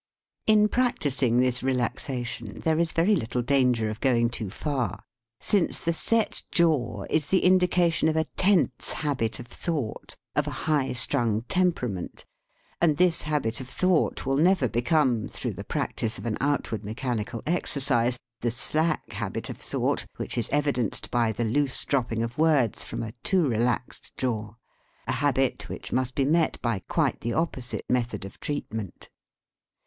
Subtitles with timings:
[0.47, 5.03] In practising this relaxation there is very little danger of going too far,
[5.39, 10.65] since the set jaw is the indication of a tense habit of thought, of a
[10.65, 12.25] high strung temperament,
[12.81, 17.23] and this habit of thought will never become, through the practice of an outward mechan
[17.23, 22.39] ical exercise, the slack habit of thought which is evidenced by the loose dropping of
[22.39, 24.55] words from a too relaxed jaw
[25.05, 29.11] a habit which must be met by quite the opposite method of treat ment.